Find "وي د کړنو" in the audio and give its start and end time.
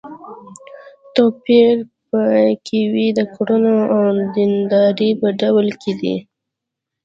2.93-3.77